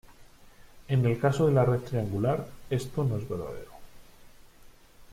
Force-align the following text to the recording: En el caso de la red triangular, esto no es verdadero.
En 0.87 1.05
el 1.05 1.19
caso 1.19 1.45
de 1.45 1.53
la 1.53 1.63
red 1.63 1.79
triangular, 1.81 2.47
esto 2.71 3.03
no 3.03 3.17
es 3.17 3.29
verdadero. 3.29 3.71